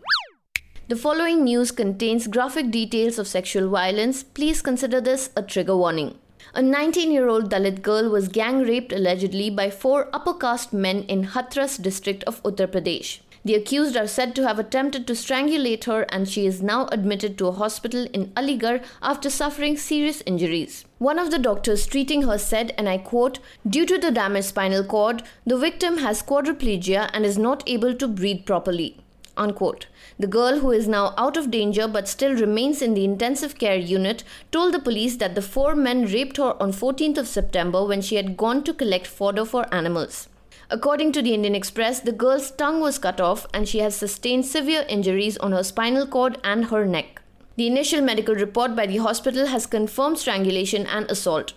The 0.92 0.98
following 0.98 1.44
news 1.44 1.70
contains 1.70 2.26
graphic 2.26 2.70
details 2.70 3.18
of 3.18 3.26
sexual 3.26 3.70
violence. 3.70 4.22
Please 4.22 4.60
consider 4.60 5.00
this 5.00 5.30
a 5.34 5.42
trigger 5.42 5.74
warning. 5.74 6.18
A 6.52 6.60
19 6.60 7.10
year 7.10 7.28
old 7.28 7.50
Dalit 7.50 7.80
girl 7.80 8.10
was 8.10 8.28
gang 8.28 8.60
raped 8.60 8.92
allegedly 8.92 9.48
by 9.48 9.70
four 9.70 10.10
upper 10.12 10.34
caste 10.34 10.74
men 10.74 11.04
in 11.04 11.28
Hathras 11.28 11.80
district 11.80 12.24
of 12.24 12.42
Uttar 12.42 12.66
Pradesh. 12.66 13.20
The 13.42 13.54
accused 13.54 13.96
are 13.96 14.06
said 14.06 14.34
to 14.36 14.46
have 14.46 14.58
attempted 14.58 15.06
to 15.06 15.14
strangulate 15.14 15.84
her, 15.84 16.02
and 16.10 16.28
she 16.28 16.44
is 16.44 16.60
now 16.60 16.88
admitted 16.92 17.38
to 17.38 17.46
a 17.46 17.52
hospital 17.52 18.06
in 18.12 18.26
Aligarh 18.36 18.84
after 19.00 19.30
suffering 19.30 19.78
serious 19.78 20.22
injuries. 20.26 20.84
One 20.98 21.18
of 21.18 21.30
the 21.30 21.38
doctors 21.38 21.86
treating 21.86 22.24
her 22.24 22.36
said, 22.36 22.74
and 22.76 22.86
I 22.86 22.98
quote, 22.98 23.38
Due 23.66 23.86
to 23.86 23.96
the 23.96 24.10
damaged 24.10 24.48
spinal 24.48 24.84
cord, 24.84 25.22
the 25.46 25.56
victim 25.56 25.96
has 26.04 26.22
quadriplegia 26.22 27.08
and 27.14 27.24
is 27.24 27.38
not 27.38 27.62
able 27.66 27.94
to 27.94 28.06
breathe 28.06 28.44
properly. 28.44 28.98
Unquote. 29.38 29.86
The 30.18 30.26
girl, 30.26 30.58
who 30.58 30.70
is 30.70 30.86
now 30.86 31.14
out 31.16 31.36
of 31.36 31.50
danger 31.50 31.88
but 31.88 32.08
still 32.08 32.34
remains 32.34 32.82
in 32.82 32.94
the 32.94 33.04
intensive 33.04 33.58
care 33.58 33.76
unit, 33.76 34.24
told 34.50 34.74
the 34.74 34.78
police 34.78 35.16
that 35.16 35.34
the 35.34 35.42
four 35.42 35.74
men 35.74 36.04
raped 36.04 36.36
her 36.36 36.54
on 36.62 36.72
14th 36.72 37.18
of 37.18 37.28
September 37.28 37.84
when 37.84 38.02
she 38.02 38.16
had 38.16 38.36
gone 38.36 38.62
to 38.64 38.74
collect 38.74 39.06
fodder 39.06 39.44
for 39.44 39.72
animals. 39.74 40.28
According 40.70 41.12
to 41.12 41.22
the 41.22 41.34
Indian 41.34 41.54
Express, 41.54 42.00
the 42.00 42.12
girl's 42.12 42.50
tongue 42.50 42.80
was 42.80 42.98
cut 42.98 43.20
off 43.20 43.46
and 43.52 43.68
she 43.68 43.80
has 43.80 43.94
sustained 43.94 44.46
severe 44.46 44.86
injuries 44.88 45.36
on 45.38 45.52
her 45.52 45.62
spinal 45.62 46.06
cord 46.06 46.38
and 46.42 46.66
her 46.66 46.86
neck. 46.86 47.20
The 47.56 47.66
initial 47.66 48.00
medical 48.00 48.34
report 48.34 48.74
by 48.74 48.86
the 48.86 48.96
hospital 48.96 49.46
has 49.46 49.66
confirmed 49.66 50.18
strangulation 50.18 50.86
and 50.86 51.10
assault. 51.10 51.52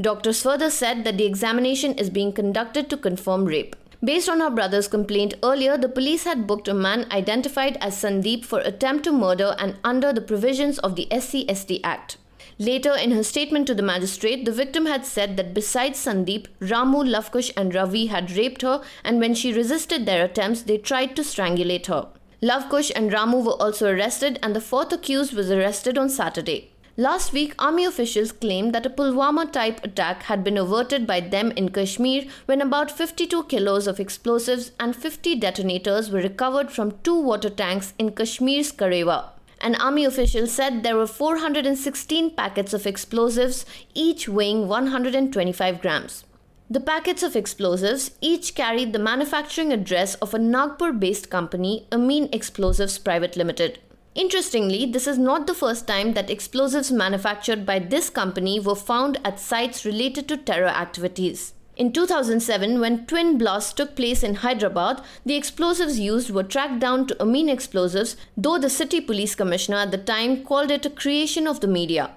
Doctors 0.00 0.42
further 0.42 0.68
said 0.68 1.04
that 1.04 1.16
the 1.16 1.24
examination 1.24 1.94
is 1.94 2.10
being 2.10 2.32
conducted 2.32 2.90
to 2.90 2.96
confirm 2.96 3.46
rape. 3.46 3.76
Based 4.02 4.30
on 4.30 4.40
her 4.40 4.48
brother's 4.48 4.88
complaint 4.88 5.34
earlier, 5.42 5.76
the 5.76 5.88
police 5.88 6.24
had 6.24 6.46
booked 6.46 6.68
a 6.68 6.74
man 6.74 7.06
identified 7.12 7.76
as 7.82 7.96
Sandeep 7.96 8.46
for 8.46 8.60
attempt 8.60 9.04
to 9.04 9.12
murder 9.12 9.54
and 9.58 9.76
under 9.84 10.10
the 10.10 10.22
provisions 10.22 10.78
of 10.78 10.96
the 10.96 11.06
SC 11.20 11.80
Act. 11.84 12.16
Later, 12.58 12.94
in 12.94 13.10
her 13.10 13.22
statement 13.22 13.66
to 13.66 13.74
the 13.74 13.82
magistrate, 13.82 14.46
the 14.46 14.52
victim 14.52 14.86
had 14.86 15.04
said 15.04 15.36
that 15.36 15.52
besides 15.52 15.98
Sandeep, 15.98 16.46
Ramu, 16.60 17.06
Lavkush, 17.06 17.50
and 17.58 17.74
Ravi 17.74 18.06
had 18.06 18.30
raped 18.30 18.62
her, 18.62 18.82
and 19.04 19.20
when 19.20 19.34
she 19.34 19.52
resisted 19.52 20.06
their 20.06 20.24
attempts, 20.24 20.62
they 20.62 20.78
tried 20.78 21.14
to 21.16 21.22
strangulate 21.22 21.86
her. 21.86 22.08
Lavkush 22.42 22.90
and 22.96 23.10
Ramu 23.10 23.44
were 23.44 23.62
also 23.62 23.90
arrested, 23.92 24.38
and 24.42 24.56
the 24.56 24.62
fourth 24.62 24.92
accused 24.94 25.34
was 25.34 25.50
arrested 25.50 25.98
on 25.98 26.08
Saturday. 26.08 26.69
Last 27.00 27.32
week, 27.32 27.54
army 27.58 27.86
officials 27.86 28.30
claimed 28.30 28.74
that 28.74 28.84
a 28.84 28.90
Pulwama 28.90 29.50
type 29.50 29.82
attack 29.82 30.24
had 30.24 30.44
been 30.44 30.58
averted 30.58 31.06
by 31.06 31.20
them 31.20 31.50
in 31.52 31.70
Kashmir 31.70 32.24
when 32.44 32.60
about 32.60 32.90
52 32.90 33.44
kilos 33.44 33.86
of 33.86 33.98
explosives 33.98 34.72
and 34.78 34.94
50 34.94 35.36
detonators 35.36 36.10
were 36.10 36.20
recovered 36.20 36.70
from 36.70 36.98
two 37.02 37.18
water 37.18 37.48
tanks 37.48 37.94
in 37.98 38.10
Kashmir's 38.10 38.70
Karewa. 38.70 39.30
An 39.62 39.76
army 39.76 40.04
official 40.04 40.46
said 40.46 40.82
there 40.82 40.98
were 40.98 41.06
416 41.06 42.32
packets 42.32 42.74
of 42.74 42.86
explosives, 42.86 43.64
each 43.94 44.28
weighing 44.28 44.68
125 44.68 45.80
grams. 45.80 46.24
The 46.68 46.80
packets 46.80 47.22
of 47.22 47.34
explosives 47.34 48.10
each 48.20 48.54
carried 48.54 48.92
the 48.92 48.98
manufacturing 48.98 49.72
address 49.72 50.16
of 50.16 50.34
a 50.34 50.38
Nagpur 50.38 50.92
based 50.92 51.30
company, 51.30 51.86
Amin 51.90 52.28
Explosives 52.30 52.98
Private 52.98 53.38
Limited. 53.38 53.78
Interestingly, 54.14 54.86
this 54.86 55.06
is 55.06 55.18
not 55.18 55.46
the 55.46 55.54
first 55.54 55.86
time 55.86 56.14
that 56.14 56.30
explosives 56.30 56.90
manufactured 56.90 57.64
by 57.64 57.78
this 57.78 58.10
company 58.10 58.58
were 58.58 58.74
found 58.74 59.20
at 59.24 59.38
sites 59.38 59.84
related 59.84 60.26
to 60.28 60.36
terror 60.36 60.66
activities. 60.66 61.54
In 61.76 61.92
2007, 61.92 62.80
when 62.80 63.06
twin 63.06 63.38
blasts 63.38 63.72
took 63.72 63.94
place 63.94 64.24
in 64.24 64.34
Hyderabad, 64.34 65.00
the 65.24 65.36
explosives 65.36 66.00
used 66.00 66.30
were 66.30 66.42
tracked 66.42 66.80
down 66.80 67.06
to 67.06 67.22
Amin 67.22 67.48
explosives, 67.48 68.16
though 68.36 68.58
the 68.58 68.68
city 68.68 69.00
police 69.00 69.36
commissioner 69.36 69.78
at 69.78 69.92
the 69.92 69.96
time 69.96 70.44
called 70.44 70.72
it 70.72 70.84
a 70.84 70.90
creation 70.90 71.46
of 71.46 71.60
the 71.60 71.68
media. 71.68 72.10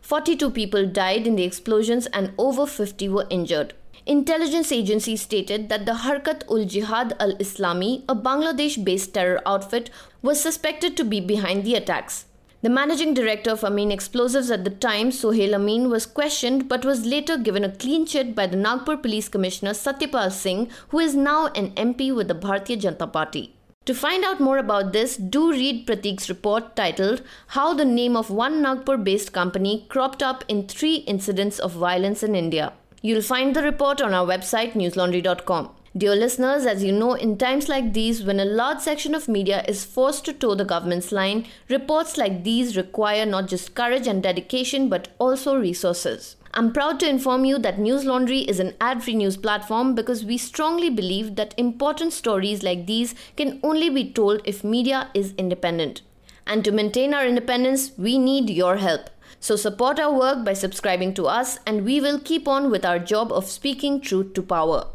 42 0.00 0.50
people 0.50 0.86
died 0.86 1.26
in 1.26 1.36
the 1.36 1.44
explosions 1.44 2.06
and 2.06 2.32
over 2.38 2.66
50 2.66 3.08
were 3.10 3.26
injured. 3.28 3.74
Intelligence 4.06 4.70
agencies 4.70 5.22
stated 5.22 5.70
that 5.70 5.86
the 5.86 5.92
Harkat 6.04 6.42
ul 6.50 6.66
Jihad 6.66 7.16
al 7.18 7.32
Islami, 7.36 8.04
a 8.06 8.14
Bangladesh 8.14 8.84
based 8.84 9.14
terror 9.14 9.40
outfit, 9.46 9.88
was 10.20 10.38
suspected 10.38 10.94
to 10.94 11.04
be 11.04 11.20
behind 11.20 11.64
the 11.64 11.74
attacks. 11.74 12.26
The 12.60 12.68
managing 12.68 13.14
director 13.14 13.50
of 13.52 13.64
Amin 13.64 13.90
Explosives 13.90 14.50
at 14.50 14.64
the 14.64 14.70
time, 14.70 15.10
Sohail 15.10 15.54
Amin, 15.54 15.88
was 15.88 16.04
questioned 16.04 16.68
but 16.68 16.84
was 16.84 17.06
later 17.06 17.38
given 17.38 17.64
a 17.64 17.74
clean 17.74 18.04
chit 18.04 18.34
by 18.34 18.46
the 18.46 18.56
Nagpur 18.56 18.98
Police 18.98 19.30
Commissioner 19.30 19.72
Satyapal 19.72 20.30
Singh, 20.30 20.68
who 20.88 20.98
is 20.98 21.14
now 21.14 21.46
an 21.54 21.70
MP 21.70 22.14
with 22.14 22.28
the 22.28 22.34
Bharatiya 22.34 22.82
Janata 22.82 23.10
Party. 23.10 23.54
To 23.86 23.94
find 23.94 24.22
out 24.22 24.38
more 24.38 24.58
about 24.58 24.92
this, 24.92 25.16
do 25.16 25.50
read 25.50 25.86
Pratik's 25.86 26.28
report 26.28 26.76
titled 26.76 27.22
How 27.48 27.72
the 27.72 27.84
Name 27.86 28.16
of 28.16 28.30
One 28.30 28.60
Nagpur 28.60 28.98
based 28.98 29.32
company 29.32 29.86
Cropped 29.88 30.22
Up 30.22 30.44
in 30.46 30.66
Three 30.66 30.96
Incidents 30.96 31.58
of 31.58 31.72
Violence 31.72 32.22
in 32.22 32.34
India. 32.34 32.74
You'll 33.06 33.20
find 33.20 33.54
the 33.54 33.62
report 33.62 34.00
on 34.00 34.14
our 34.14 34.26
website 34.26 34.72
newslaundry.com. 34.72 35.68
Dear 35.94 36.16
listeners, 36.16 36.64
as 36.64 36.82
you 36.82 36.90
know, 36.90 37.12
in 37.12 37.36
times 37.36 37.68
like 37.68 37.92
these, 37.92 38.24
when 38.24 38.40
a 38.40 38.46
large 38.46 38.78
section 38.78 39.14
of 39.14 39.28
media 39.28 39.62
is 39.68 39.84
forced 39.84 40.24
to 40.24 40.32
toe 40.32 40.54
the 40.54 40.64
government's 40.64 41.12
line, 41.12 41.44
reports 41.68 42.16
like 42.16 42.44
these 42.44 42.78
require 42.78 43.26
not 43.26 43.46
just 43.46 43.74
courage 43.74 44.06
and 44.06 44.22
dedication 44.22 44.88
but 44.88 45.08
also 45.18 45.54
resources. 45.54 46.36
I'm 46.54 46.72
proud 46.72 46.98
to 47.00 47.06
inform 47.06 47.44
you 47.44 47.58
that 47.58 47.78
News 47.78 48.06
Laundry 48.06 48.38
is 48.38 48.58
an 48.58 48.72
ad 48.80 49.04
free 49.04 49.16
news 49.16 49.36
platform 49.36 49.94
because 49.94 50.24
we 50.24 50.38
strongly 50.38 50.88
believe 50.88 51.36
that 51.36 51.52
important 51.58 52.14
stories 52.14 52.62
like 52.62 52.86
these 52.86 53.14
can 53.36 53.60
only 53.62 53.90
be 53.90 54.10
told 54.10 54.40
if 54.46 54.64
media 54.64 55.10
is 55.12 55.34
independent. 55.36 56.00
And 56.46 56.64
to 56.64 56.72
maintain 56.72 57.12
our 57.12 57.26
independence, 57.26 57.92
we 57.98 58.16
need 58.16 58.48
your 58.48 58.76
help. 58.76 59.10
So 59.40 59.56
support 59.56 59.98
our 59.98 60.12
work 60.12 60.44
by 60.44 60.54
subscribing 60.54 61.14
to 61.14 61.26
us, 61.26 61.58
and 61.66 61.84
we 61.84 62.00
will 62.00 62.18
keep 62.18 62.48
on 62.48 62.70
with 62.70 62.84
our 62.84 62.98
job 62.98 63.32
of 63.32 63.46
speaking 63.46 64.00
truth 64.00 64.34
to 64.34 64.42
power. 64.42 64.86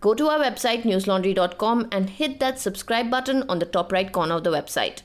Go 0.00 0.14
to 0.14 0.28
our 0.28 0.38
website 0.38 0.82
newslaundry.com 0.82 1.88
and 1.90 2.10
hit 2.10 2.38
that 2.40 2.58
subscribe 2.58 3.10
button 3.10 3.44
on 3.48 3.58
the 3.58 3.66
top 3.66 3.92
right 3.92 4.10
corner 4.12 4.36
of 4.36 4.44
the 4.44 4.52
website. 4.52 5.02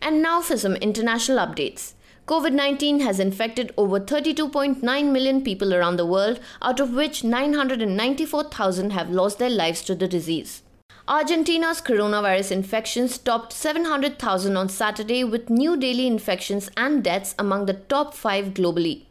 And 0.00 0.20
now 0.20 0.40
for 0.40 0.56
some 0.56 0.76
international 0.76 1.38
updates. 1.38 1.94
COVID 2.26 2.52
19 2.52 3.00
has 3.00 3.18
infected 3.18 3.72
over 3.76 3.98
32.9 3.98 4.82
million 5.12 5.42
people 5.42 5.74
around 5.74 5.96
the 5.96 6.06
world, 6.06 6.40
out 6.60 6.78
of 6.78 6.94
which 6.94 7.24
994,000 7.24 8.90
have 8.90 9.10
lost 9.10 9.38
their 9.38 9.50
lives 9.50 9.82
to 9.82 9.94
the 9.94 10.06
disease. 10.06 10.62
Argentina's 11.08 11.80
coronavirus 11.80 12.52
infections 12.52 13.18
topped 13.18 13.52
700,000 13.52 14.56
on 14.56 14.68
Saturday, 14.68 15.24
with 15.24 15.50
new 15.50 15.76
daily 15.76 16.06
infections 16.06 16.70
and 16.76 17.02
deaths 17.02 17.34
among 17.40 17.66
the 17.66 17.74
top 17.74 18.14
five 18.14 18.54
globally. 18.54 19.06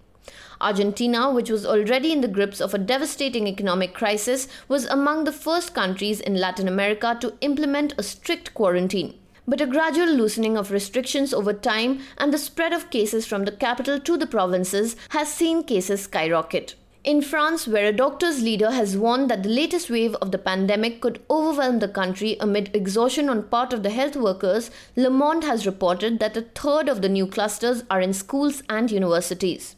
Argentina, 0.61 1.29
which 1.29 1.49
was 1.49 1.65
already 1.65 2.13
in 2.13 2.21
the 2.21 2.29
grips 2.29 2.61
of 2.61 2.73
a 2.73 2.77
devastating 2.77 3.45
economic 3.45 3.93
crisis, 3.93 4.47
was 4.69 4.85
among 4.85 5.25
the 5.25 5.33
first 5.33 5.73
countries 5.73 6.21
in 6.21 6.35
Latin 6.35 6.69
America 6.69 7.17
to 7.19 7.33
implement 7.41 7.93
a 7.97 8.03
strict 8.03 8.53
quarantine. 8.53 9.13
But 9.45 9.59
a 9.59 9.65
gradual 9.65 10.13
loosening 10.13 10.55
of 10.55 10.71
restrictions 10.71 11.33
over 11.33 11.51
time 11.51 11.99
and 12.17 12.33
the 12.33 12.37
spread 12.37 12.71
of 12.71 12.89
cases 12.89 13.25
from 13.25 13.43
the 13.43 13.51
capital 13.51 13.99
to 13.99 14.17
the 14.17 14.27
provinces 14.27 14.95
has 15.09 15.33
seen 15.33 15.65
cases 15.65 16.03
skyrocket. 16.03 16.75
In 17.03 17.23
France, 17.23 17.67
where 17.67 17.87
a 17.87 17.91
doctor's 17.91 18.43
leader 18.43 18.69
has 18.69 18.95
warned 18.95 19.27
that 19.31 19.41
the 19.41 19.49
latest 19.49 19.89
wave 19.89 20.13
of 20.21 20.31
the 20.31 20.37
pandemic 20.37 21.01
could 21.01 21.19
overwhelm 21.31 21.79
the 21.79 21.87
country 21.87 22.37
amid 22.39 22.69
exhaustion 22.75 23.27
on 23.27 23.49
part 23.49 23.73
of 23.73 23.81
the 23.81 23.89
health 23.89 24.15
workers, 24.15 24.69
Le 24.95 25.09
Monde 25.09 25.43
has 25.43 25.65
reported 25.65 26.19
that 26.19 26.37
a 26.37 26.43
third 26.43 26.87
of 26.87 27.01
the 27.01 27.09
new 27.09 27.25
clusters 27.25 27.83
are 27.89 28.01
in 28.01 28.13
schools 28.13 28.61
and 28.69 28.91
universities. 28.91 29.75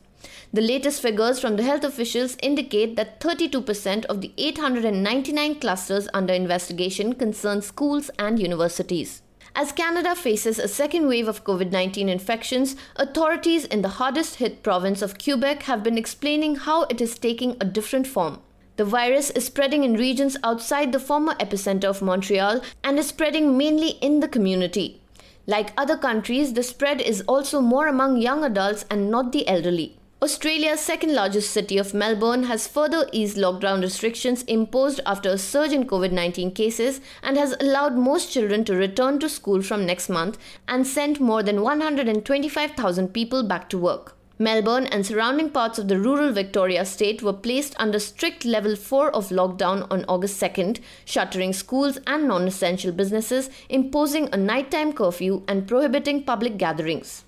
The 0.52 0.60
latest 0.62 1.02
figures 1.02 1.40
from 1.40 1.56
the 1.56 1.64
health 1.64 1.86
officials 1.86 2.36
indicate 2.44 2.98
that 2.98 3.22
32% 3.22 4.04
of 4.06 4.20
the 4.20 4.34
899 4.38 5.62
clusters 5.62 6.10
under 6.14 6.34
investigation 6.34 7.16
concern 7.16 7.62
schools 7.62 8.12
and 8.20 8.38
universities. 8.38 9.22
As 9.56 9.72
Canada 9.72 10.16
faces 10.16 10.58
a 10.58 10.68
second 10.68 11.08
wave 11.08 11.28
of 11.28 11.44
COVID 11.44 11.72
19 11.72 12.10
infections, 12.10 12.76
authorities 12.96 13.66
in 13.66 13.84
the 13.84 14.00
hardest 14.00 14.38
hit 14.38 14.64
province 14.64 15.04
of 15.04 15.20
Quebec 15.24 15.64
have 15.64 15.84
been 15.84 15.96
explaining 15.96 16.56
how 16.56 16.84
it 16.84 17.00
is 17.00 17.20
taking 17.20 17.56
a 17.62 17.66
different 17.66 18.08
form. 18.08 18.40
The 18.78 18.86
virus 18.86 19.30
is 19.30 19.46
spreading 19.46 19.84
in 19.84 19.94
regions 19.94 20.38
outside 20.44 20.92
the 20.92 21.00
former 21.00 21.36
epicenter 21.36 21.86
of 21.86 22.02
Montreal 22.02 22.62
and 22.84 22.98
is 22.98 23.10
spreading 23.10 23.56
mainly 23.56 23.90
in 24.02 24.22
the 24.22 24.28
community. 24.28 25.00
Like 25.46 25.72
other 25.78 25.98
countries, 25.98 26.54
the 26.54 26.64
spread 26.64 27.00
is 27.00 27.22
also 27.28 27.62
more 27.62 27.86
among 27.86 28.18
young 28.18 28.44
adults 28.44 28.86
and 28.90 29.12
not 29.12 29.32
the 29.32 29.48
elderly. 29.48 30.00
Australia's 30.24 30.80
second 30.80 31.14
largest 31.14 31.52
city 31.52 31.78
of 31.78 31.94
Melbourne 31.94 32.44
has 32.44 32.66
further 32.66 33.10
eased 33.12 33.36
lockdown 33.36 33.82
restrictions 33.82 34.44
imposed 34.44 35.02
after 35.06 35.28
a 35.32 35.38
surge 35.38 35.74
in 35.74 35.86
COVID 35.86 36.14
19 36.14 36.52
cases 36.52 37.02
and 37.22 37.36
has 37.36 37.58
allowed 37.60 37.98
most 37.98 38.32
children 38.32 38.64
to 38.64 38.74
return 38.74 39.20
to 39.20 39.28
school 39.28 39.62
from 39.62 39.86
next 39.86 40.08
month 40.08 40.38
and 40.66 40.88
sent 40.88 41.20
more 41.20 41.44
than 41.44 41.62
125,000 41.62 43.10
people 43.10 43.44
back 43.44 43.68
to 43.68 43.78
work. 43.78 44.16
Melbourne 44.40 44.88
and 44.88 45.06
surrounding 45.06 45.50
parts 45.50 45.78
of 45.78 45.90
the 45.90 46.00
rural 46.00 46.32
Victoria 46.32 46.86
state 46.86 47.22
were 47.22 47.34
placed 47.34 47.76
under 47.78 48.00
strict 48.00 48.46
level 48.46 48.78
4 48.78 49.14
of 49.14 49.28
lockdown 49.28 49.86
on 49.92 50.06
August 50.08 50.42
2nd, 50.42 50.80
shuttering 51.04 51.52
schools 51.52 52.00
and 52.08 52.30
non 52.30 52.48
essential 52.48 52.94
businesses, 52.94 53.50
imposing 53.68 54.30
a 54.32 54.38
nighttime 54.38 54.94
curfew, 54.94 55.44
and 55.50 55.68
prohibiting 55.68 56.24
public 56.24 56.58
gatherings. 56.58 57.26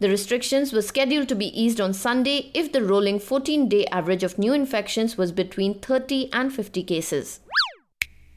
The 0.00 0.08
restrictions 0.08 0.72
were 0.72 0.82
scheduled 0.82 1.28
to 1.28 1.34
be 1.34 1.60
eased 1.60 1.80
on 1.80 1.92
Sunday 1.92 2.52
if 2.54 2.70
the 2.70 2.84
rolling 2.84 3.18
14 3.18 3.68
day 3.68 3.84
average 3.86 4.22
of 4.22 4.38
new 4.38 4.52
infections 4.52 5.18
was 5.18 5.32
between 5.32 5.80
30 5.80 6.32
and 6.32 6.52
50 6.52 6.84
cases. 6.84 7.40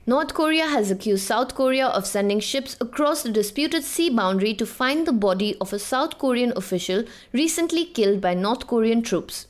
North 0.07 0.33
Korea 0.33 0.65
has 0.65 0.89
accused 0.89 1.23
South 1.23 1.53
Korea 1.53 1.85
of 1.85 2.07
sending 2.07 2.39
ships 2.39 2.75
across 2.81 3.21
the 3.21 3.29
disputed 3.29 3.83
sea 3.83 4.09
boundary 4.09 4.55
to 4.55 4.65
find 4.65 5.05
the 5.05 5.13
body 5.13 5.55
of 5.61 5.71
a 5.71 5.77
South 5.77 6.17
Korean 6.17 6.51
official 6.55 7.03
recently 7.31 7.85
killed 7.85 8.21
by 8.21 8.33
North 8.33 8.65
Korean 8.65 9.03
troops. 9.03 9.45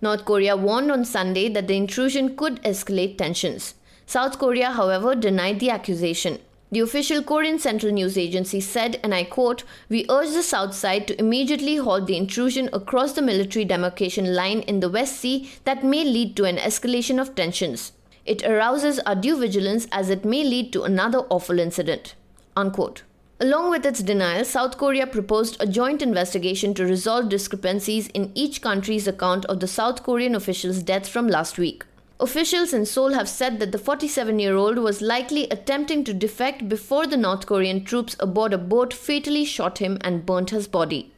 North 0.00 0.24
Korea 0.24 0.56
warned 0.56 0.90
on 0.90 1.04
Sunday 1.04 1.50
that 1.50 1.68
the 1.68 1.76
intrusion 1.76 2.34
could 2.34 2.62
escalate 2.62 3.18
tensions. 3.18 3.74
South 4.06 4.38
Korea, 4.38 4.70
however, 4.70 5.14
denied 5.14 5.60
the 5.60 5.68
accusation. 5.68 6.38
The 6.72 6.80
official 6.80 7.22
Korean 7.22 7.58
Central 7.58 7.92
News 7.92 8.16
Agency 8.16 8.58
said, 8.62 8.98
and 9.02 9.14
I 9.14 9.24
quote, 9.24 9.62
We 9.90 10.06
urge 10.08 10.30
the 10.30 10.42
South 10.42 10.74
side 10.74 11.06
to 11.06 11.20
immediately 11.20 11.76
halt 11.76 12.06
the 12.06 12.16
intrusion 12.16 12.70
across 12.72 13.12
the 13.12 13.20
military 13.20 13.66
demarcation 13.66 14.34
line 14.34 14.60
in 14.60 14.80
the 14.80 14.88
West 14.88 15.16
Sea 15.16 15.52
that 15.64 15.84
may 15.84 16.02
lead 16.02 16.34
to 16.36 16.44
an 16.44 16.56
escalation 16.56 17.20
of 17.20 17.34
tensions. 17.34 17.92
It 18.24 18.42
arouses 18.42 19.00
our 19.00 19.14
due 19.14 19.38
vigilance 19.38 19.86
as 19.92 20.08
it 20.08 20.24
may 20.24 20.42
lead 20.44 20.72
to 20.72 20.84
another 20.84 21.18
awful 21.28 21.58
incident. 21.58 22.14
Unquote. 22.56 23.02
Along 23.38 23.68
with 23.68 23.84
its 23.84 24.02
denial, 24.02 24.46
South 24.46 24.78
Korea 24.78 25.06
proposed 25.06 25.58
a 25.60 25.66
joint 25.66 26.00
investigation 26.00 26.72
to 26.72 26.86
resolve 26.86 27.28
discrepancies 27.28 28.06
in 28.14 28.32
each 28.34 28.62
country's 28.62 29.06
account 29.06 29.44
of 29.44 29.60
the 29.60 29.68
South 29.68 30.02
Korean 30.02 30.34
official's 30.34 30.82
death 30.82 31.06
from 31.06 31.28
last 31.28 31.58
week. 31.58 31.84
Officials 32.22 32.72
in 32.72 32.86
Seoul 32.86 33.14
have 33.14 33.28
said 33.28 33.58
that 33.58 33.72
the 33.72 33.78
47 33.78 34.38
year 34.38 34.54
old 34.54 34.78
was 34.78 35.02
likely 35.02 35.48
attempting 35.48 36.04
to 36.04 36.14
defect 36.14 36.68
before 36.68 37.04
the 37.04 37.16
North 37.16 37.46
Korean 37.46 37.84
troops 37.84 38.14
aboard 38.20 38.52
a 38.52 38.58
boat 38.58 38.94
fatally 38.94 39.44
shot 39.44 39.78
him 39.78 39.98
and 40.02 40.24
burnt 40.24 40.50
his 40.50 40.68
body. 40.68 41.12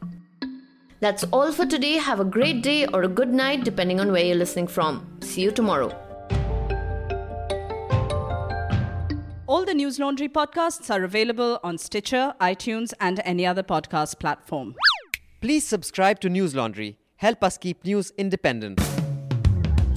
That's 1.01 1.25
all 1.25 1.53
for 1.53 1.67
today. 1.67 1.99
Have 1.99 2.21
a 2.21 2.25
great 2.25 2.63
day 2.63 2.87
or 2.87 3.03
a 3.03 3.09
good 3.09 3.35
night, 3.35 3.65
depending 3.65 4.01
on 4.01 4.13
where 4.13 4.25
you're 4.25 4.35
listening 4.35 4.67
from. 4.67 5.19
See 5.21 5.43
you 5.43 5.51
tomorrow. 5.51 5.91
All 9.47 9.67
the 9.67 9.75
News 9.75 9.99
Laundry 9.99 10.31
podcasts 10.31 10.89
are 10.89 11.05
available 11.05 11.61
on 11.63 11.77
Stitcher, 11.77 12.33
iTunes, 12.41 12.95
and 12.99 13.21
any 13.27 13.45
other 13.45 13.63
podcast 13.63 14.19
platform. 14.19 14.75
Please 15.43 15.67
subscribe 15.67 16.21
to 16.21 16.31
News 16.31 16.55
Laundry. 16.55 16.97
Help 17.17 17.45
us 17.45 17.59
keep 17.59 17.85
news 17.85 18.11
independent. 18.17 18.81